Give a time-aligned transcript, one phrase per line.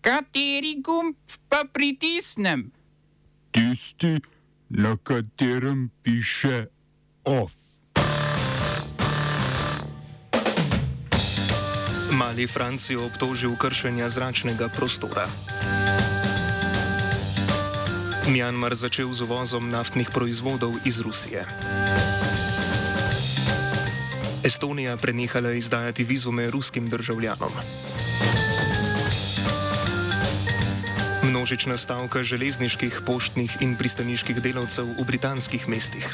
[0.00, 1.16] Kateri gumb
[1.48, 2.72] pa pritisnem?
[3.52, 4.16] Tisti,
[4.68, 6.66] na katerem piše
[7.24, 7.52] OF.
[12.16, 15.28] Mali Francijo obtožil kršenja zračnega prostora.
[18.28, 21.44] Mjanmar začel z uvozom naftnih proizvodov iz Rusije.
[24.44, 27.52] Estonija prenehala izdajati vizume ruskim državljanom.
[31.40, 36.04] Množična stavka železniških, poštnih in pristaniških delavcev v britanskih mestih.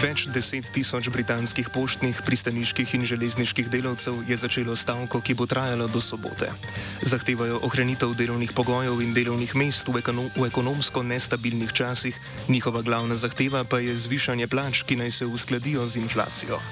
[0.00, 5.90] Več deset tisoč britanskih poštnih, pristaniških in železniških delavcev je začelo stavko, ki bo trajala
[5.92, 6.48] do sobote.
[7.04, 12.16] Zahtevajo ohranitev delovnih pogojev in delovnih mest v, ekonom v ekonomsko nestabilnih časih,
[12.48, 16.64] njihova glavna zahteva pa je zvišanje plač, ki naj se uskladijo z inflacijo.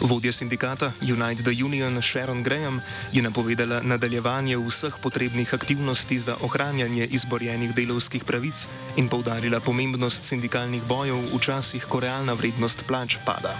[0.00, 2.80] Vodja sindikata United Union Sharon Graham
[3.12, 10.84] je napovedala nadaljevanje vseh potrebnih aktivnosti za ohranjanje izborjenih delovskih pravic in povdarila pomembnost sindikalnih
[10.84, 13.56] bojev v časih, ko realna vrednost plač pada.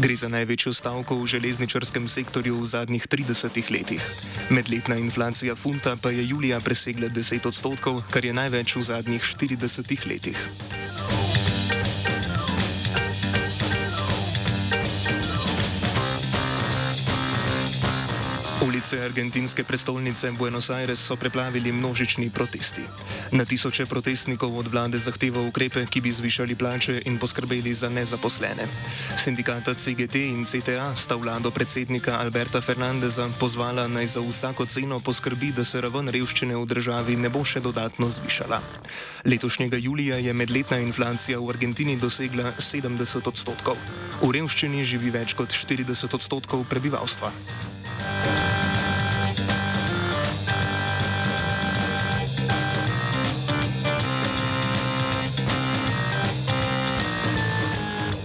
[0.00, 4.02] Gre za največjo stavko v železničarskem sektorju v zadnjih 30 letih.
[4.50, 10.08] Medletna inflacija funta pa je julija presegla 10 odstotkov, kar je največ v zadnjih 40
[10.08, 10.36] letih.
[18.76, 22.82] Ulice argentinske prestolnice Buenos Aires so preplavili množični protesti.
[23.32, 28.68] Na tisoče protestnikov od vlade zahteva ukrepe, ki bi zvišali plače in poskrbeli za nezaposlene.
[29.16, 35.56] Sindikata CGT in CTA sta vlado predsednika Alberta Fernandeza pozvala naj za vsako ceno poskrbi,
[35.56, 38.60] da se raven revščine v državi ne bo še dodatno zvišala.
[39.24, 43.80] Letošnjega julija je medletna inflacija v Argentini dosegla 70 odstotkov.
[44.20, 47.32] V revščini živi več kot 40 odstotkov prebivalstva.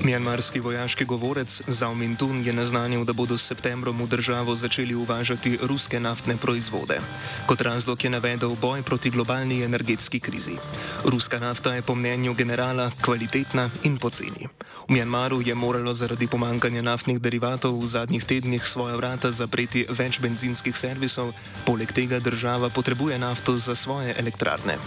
[0.04, 5.60] Mjanmarski vojaški govorec Zhao Mintun je naznanil, da bodo s septembrom v državo začeli uvažati
[5.62, 6.98] ruske naftne proizvode.
[7.46, 10.58] Kot razlog je navedel boj proti globalni energetski krizi.
[11.06, 14.48] Ruska nafta je po mnenju generala kvalitetna in poceni.
[14.90, 20.20] V Mjanmaru je moralo zaradi pomankanja naftnih derivatov v zadnjih tednih svoja vrata zapreti več
[20.20, 21.34] benzinskih servisov,
[21.66, 24.78] poleg tega država potrebuje nafto za svoje elektrarne.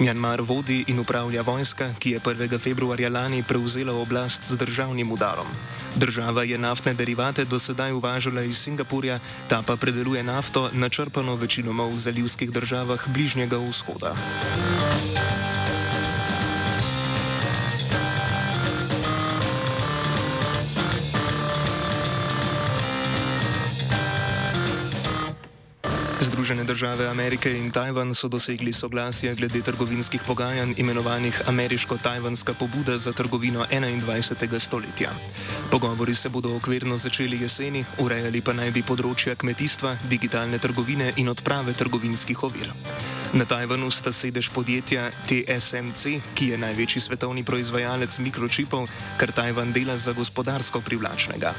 [0.00, 2.58] Mjanmar vodi in upravlja vojska, ki je 1.
[2.58, 5.46] februarja lani prevzela oblast z državnim udarom.
[5.96, 9.18] Država je naftne derivate do sedaj uvažala iz Singapurja,
[9.48, 14.16] ta pa predeluje nafto načrpano večinoma v zalivskih državah Bližnjega vzhoda.
[26.30, 33.12] Združene države Amerike in Tajvan so dosegli soglasje glede trgovinskih pogajanj imenovanih Ameriško-Tajvanska pobuda za
[33.12, 34.58] trgovino 21.
[34.58, 35.10] stoletja.
[35.70, 41.28] Pogovori se bodo okvirno začeli jeseni, urejali pa naj bi področja kmetijstva, digitalne trgovine in
[41.28, 42.70] odprave trgovinskih ovir.
[43.30, 48.90] Na Tajvanu sta sedež podjetja TSMC, ki je največji svetovni proizvajalec mikročipov,
[49.22, 51.54] kar Tajvan dela za gospodarsko privlačnega.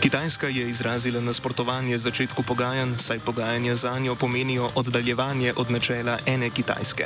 [0.00, 6.48] Kitajska je izrazila nasprotovanje začetku pogajanj, saj pogajanja za njo pomenijo oddaljevanje od načela ene
[6.50, 7.04] Kitajske.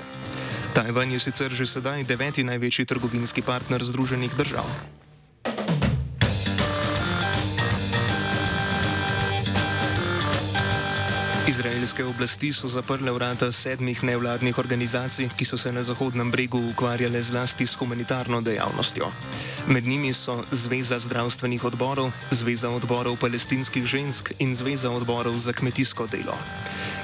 [0.70, 4.70] Tajvan je sicer že sedaj deveti največji trgovinski partner Združenih držav.
[11.48, 17.22] Izraelske oblasti so zaprle vrata sedmih nevladnih organizacij, ki so se na Zahodnem bregu ukvarjale
[17.22, 19.12] zlasti s humanitarno dejavnostjo.
[19.66, 26.06] Med njimi so Zveza zdravstvenih odborov, Zveza odborov palestinskih žensk in Zveza odborov za kmetijsko
[26.06, 26.34] delo.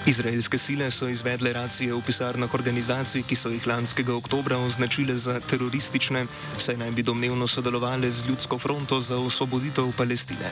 [0.07, 5.37] Izraelske sile so izvedle racije v pisarnah organizacij, ki so jih lanskega oktobra označile za
[5.41, 6.25] teroristične,
[6.59, 10.51] saj naj bi domnevno sodelovali z ljudsko fronto za osvoboditev Palestine.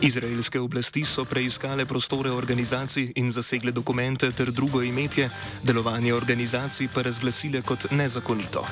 [0.00, 5.30] Izraelske oblasti so preiskale prostore organizacij in zasegle dokumente ter drugo imetje,
[5.62, 8.66] delovanje organizacij pa razglasile kot nezakonito.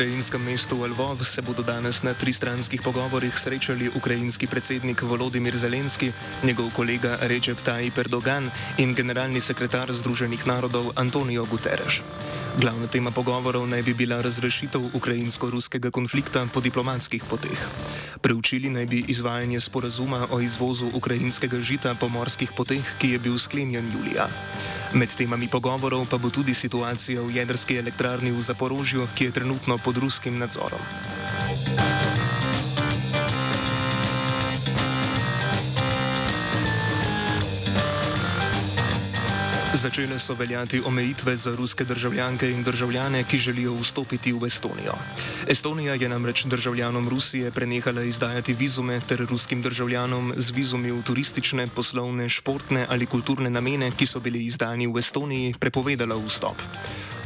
[0.00, 6.08] Ukrajinskem mestu Lvov se bodo danes na tristranskih pogovorih srečali ukrajinski predsednik Volodimir Zelenski,
[6.40, 8.48] njegov kolega Recep Tayyip Erdogan
[8.80, 12.00] in generalni sekretar Združenih narodov Antonijo Guterres.
[12.56, 17.60] Glavna tema pogovorov naj bi bila razrešitev ukrajinsko-ruskega konflikta po diplomatskih poteh.
[18.24, 23.36] Preučili naj bi izvajanje sporazuma o izvozu ukrajinskega žita po morskih poteh, ki je bil
[23.36, 24.32] sklenjen julija.
[24.90, 29.78] Med temami pogovorov pa bo tudi situacija v jedrski elektrarni v Zaporožju, ki je trenutno
[29.78, 30.82] pod ruskim nadzorom.
[39.80, 44.92] Začele so veljati omejitve za ruske državljanke in državljane, ki želijo vstopiti v Estonijo.
[45.46, 51.66] Estonija je namreč državljanom Rusije prenehala izdajati vizume ter ruskim državljanom z vizumi v turistične,
[51.74, 56.60] poslovne, športne ali kulturne namene, ki so bili izdani v Estoniji, prepovedala vstop.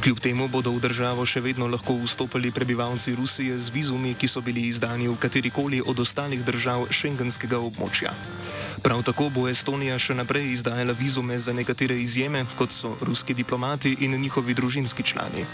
[0.03, 4.41] Kljub temu bodo v državo še vedno lahko vstopili prebivalci Rusije z vizumi, ki so
[4.41, 8.13] bili izdani v katerikoli od ostalih držav šengenskega območja.
[8.85, 13.95] Prav tako bo Estonija še naprej izdajala vizume za nekatere izjeme, kot so ruski diplomati
[14.05, 15.45] in njihovi družinski člani.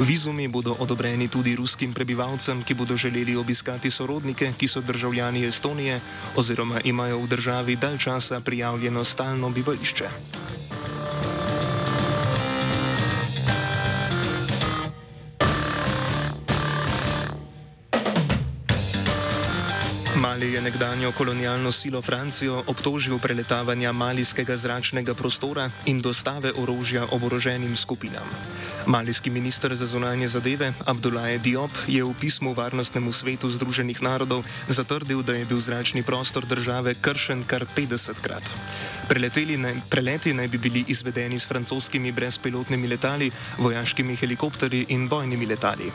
[0.00, 6.00] Vizumi bodo odobreni tudi ruskim prebivalcem, ki bodo želeli obiskati sorodnike, ki so državljani Estonije
[6.36, 10.08] oziroma imajo v državi dalj časa prijavljeno stalno bivališče.
[20.52, 28.28] Je nekdanjo kolonialno silo Francijo obtožil preletavanja malijskega zračnega prostora in dostave orožja oboroženim skupinam.
[28.86, 35.22] Malijski minister za zunanje zadeve Abdulaje Diop je v pismu Varnostnemu svetu Združenih narodov zatrdil,
[35.22, 38.44] da je bil zračni prostor države kršen kar 50krat.
[39.88, 45.92] Preleti naj bi bili izvedeni s francoskimi brezpilotnimi letali, vojaškimi helikopterji in bojnimi letali.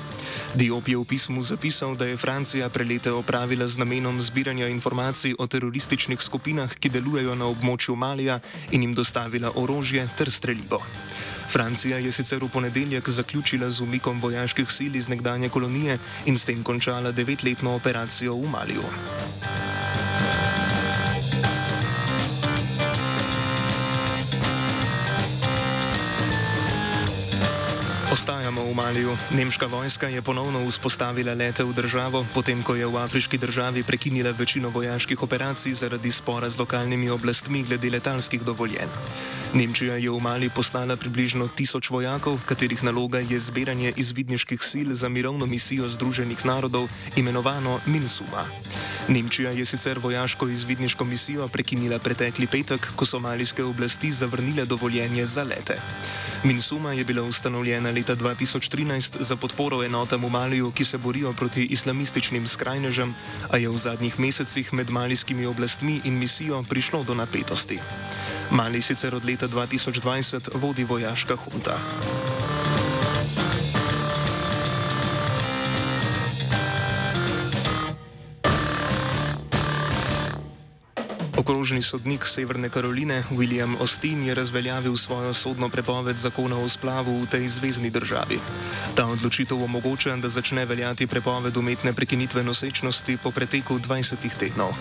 [0.55, 5.47] Diop je v pismu zapisal, da je Francija prelete opravila z namenom zbiranja informacij o
[5.47, 8.39] terorističnih skupinah, ki delujejo na območju Malija
[8.71, 10.81] in jim dostavila orožje ter streljivo.
[11.49, 16.45] Francija je sicer v ponedeljek zaključila z umikom vojaških sil iz nekdanje kolonije in s
[16.45, 19.66] tem končala devetletno operacijo v Maliju.
[28.17, 29.13] Ostajamo v Maliju.
[29.29, 34.33] Nemška vojska je ponovno vzpostavila lete v državo, potem ko je v afriški državi prekinila
[34.33, 38.89] večino vojaških operacij zaradi spora z lokalnimi oblastmi glede letalskih dovoljenj.
[39.53, 45.13] Nemčija je v Mali poslala približno tisoč vojakov, katerih naloga je zbiranje izvidniških sil za
[45.13, 48.49] mirovno misijo Združenih narodov, imenovano MINSUMA.
[49.07, 55.25] Nemčija je sicer vojaško izvidniško misijo prekinila pretekli petek, ko so malijske oblasti zavrnile dovoljenje
[55.25, 55.79] za lete.
[56.43, 61.65] Minsuma je bila ustanovljena leta 2013 za podporo enotam v Maliju, ki se borijo proti
[61.65, 63.15] islamističnim skrajnežem,
[63.49, 67.79] a je v zadnjih mesecih med malijskimi oblastmi in misijo prišlo do napetosti.
[68.51, 71.79] Mali sicer od leta 2020 vodi vojaška hunta.
[81.47, 87.25] Okrožni sodnik Severne Karoline William Austin je razveljavil svojo sodno prepoved zakona o splavu v
[87.31, 88.35] tej zvezdni državi.
[88.95, 94.75] Ta odločitev omogoča, da začne veljati prepoved umetne prekinitve nosečnosti po preteku 20 tednov.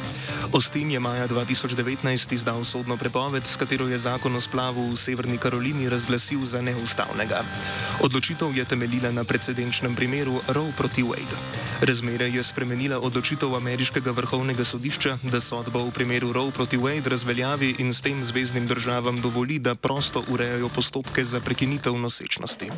[0.55, 5.39] Austin je maja 2019 izdal sodno prepoved, s katero je zakon o splavu v Severni
[5.39, 7.43] Karolini razglasil za neustavnega.
[8.01, 11.39] Odločitev je temeljila na precedenčnem primeru Roe proti Wade.
[11.81, 17.75] Razmere je spremenila odločitev ameriškega vrhovnega sodišča, da sodbo v primeru Roe proti Wade razveljavi
[17.79, 22.71] in s tem zvezdnim državam dovoli, da prosto urejajo postopke za prekinitev nosečnosti.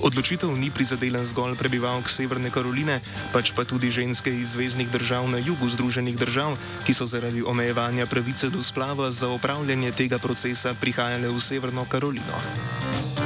[0.00, 3.00] Odločitev ni prizadela zgolj prebivalk Severne Karoline,
[3.32, 8.06] pač pa tudi ženske iz zvezdnih držav na jugu Združenih držav, ki so zaradi omejevanja
[8.06, 13.21] pravice do splava za opravljanje tega procesa prihajale v Severno Karolino.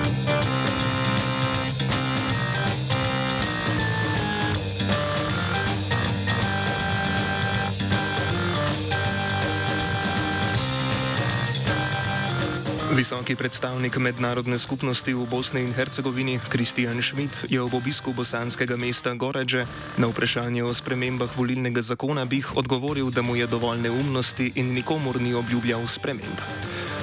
[12.97, 19.12] Visoki predstavnik mednarodne skupnosti v Bosni in Hercegovini Kristjan Schmidt je ob obisku bosanskega mesta
[19.12, 19.69] Goradže
[20.00, 25.21] na vprašanje o spremembah volilnega zakona bih odgovoril, da mu je dovolj neumnosti in nikomor
[25.21, 26.41] ni obljubljal sprememb.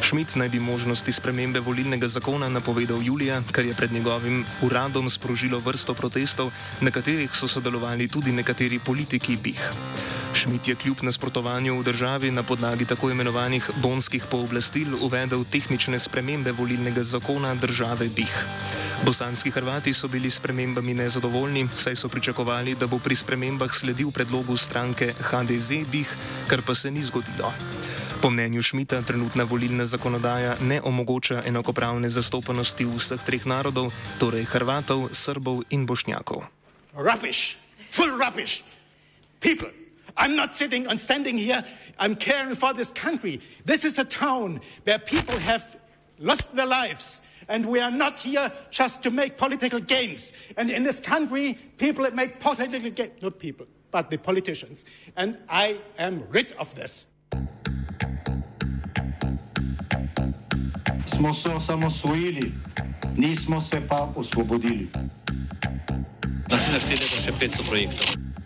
[0.01, 5.61] Schmidt naj bi možnosti spremembe volilnega zakona napovedal julija, kar je pred njegovim uradom sprožilo
[5.61, 6.49] vrsto protestov,
[6.81, 10.22] na katerih so sodelovali tudi nekateri politiki BIH.
[10.43, 16.51] Šmit je kljub nasprotovanju v državi na podlagi tako imenovanih bonskih pooblastil uvedel tehnične spremembe
[16.51, 18.41] volilnega zakona države BIH.
[19.05, 24.11] Bosanski Hrvati so bili s spremembami nezadovoljni, saj so pričakovali, da bo pri spremembah sledil
[24.11, 26.11] predlogu stranke HDZ BIH,
[26.47, 27.53] kar pa se ni zgodilo.
[28.21, 35.07] Po mnenju Šmita trenutna volilna zakonodaja ne omogoča enakopravne zastopanosti vseh treh narodov, torej Hrvatov,
[35.15, 36.43] Srbov in Bošnjakov.
[36.93, 37.55] Rubbish,
[37.91, 38.59] full rubbish.
[39.39, 39.82] People,
[40.17, 41.63] I'm not sitting and standing here,
[41.97, 43.41] I'm caring for this country.
[43.65, 45.77] This is a town where people have
[46.19, 47.19] lost their lives.
[47.49, 50.31] And we are not here just to make political games.
[50.55, 54.85] And in this country, people make political games, not people, but the politicians.
[55.17, 57.05] And I am rid of this.
[61.05, 62.51] smo se osamosvojili,
[63.17, 64.89] nismo se pa osvobodili.
[66.49, 68.32] Naslednje število je še 500 projektov.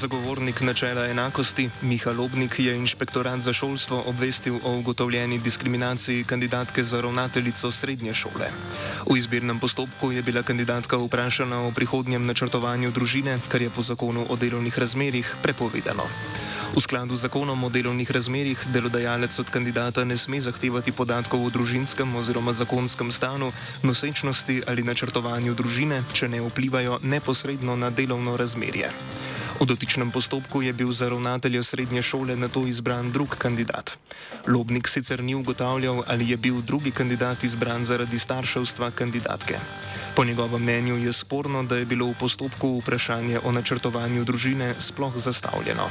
[0.00, 7.00] Zagovornik načela enakosti Miha Lobnik je inšpektorat za šolstvo obvestil o ugotovljeni diskriminaciji kandidatke za
[7.00, 8.48] ravnateljico srednje šole.
[9.10, 14.24] V izbirnem postopku je bila kandidatka vprašana o prihodnjem načrtovanju družine, kar je po zakonu
[14.28, 16.08] o delovnih razmerjih prepovedano.
[16.76, 21.50] V skladu z zakonom o delovnih razmerjih delodajalec od kandidata ne sme zahtevati podatkov o
[21.50, 23.52] družinskem oziroma zakonskem stanu,
[23.82, 28.88] nosečnosti ali načrtovanju družine, če ne vplivajo neposredno na delovno razmerje.
[29.60, 33.92] V dotičnem postopku je bil za ravnatelja srednje šole na to izbran drug kandidat.
[34.48, 39.60] Lobnik sicer ni ugotavljal, ali je bil drugi kandidat izbran zaradi starševstva kandidatke.
[40.16, 45.12] Po njegovem mnenju je sporno, da je bilo v postopku vprašanje o načrtovanju družine sploh
[45.16, 45.90] zastavljeno.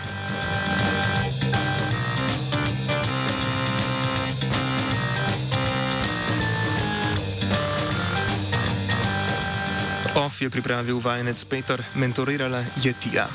[10.16, 13.30] OF je pripravil vajenec Peter, mentorirala je Tija.